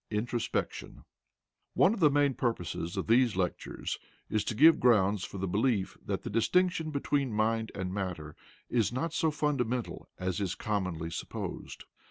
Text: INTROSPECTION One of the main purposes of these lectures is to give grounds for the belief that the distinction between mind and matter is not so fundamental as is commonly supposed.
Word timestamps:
INTROSPECTION 0.09 1.03
One 1.75 1.93
of 1.93 1.99
the 1.99 2.09
main 2.09 2.33
purposes 2.33 2.97
of 2.97 3.05
these 3.05 3.35
lectures 3.35 3.99
is 4.31 4.43
to 4.45 4.55
give 4.55 4.79
grounds 4.79 5.23
for 5.23 5.37
the 5.37 5.47
belief 5.47 5.95
that 6.03 6.23
the 6.23 6.29
distinction 6.31 6.89
between 6.89 7.31
mind 7.31 7.71
and 7.75 7.93
matter 7.93 8.35
is 8.67 8.91
not 8.91 9.13
so 9.13 9.29
fundamental 9.29 10.09
as 10.17 10.41
is 10.41 10.55
commonly 10.55 11.11
supposed. 11.11 11.83